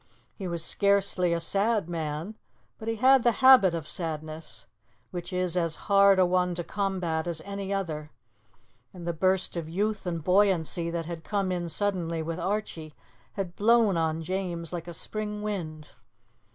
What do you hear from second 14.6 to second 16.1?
like a spring wind.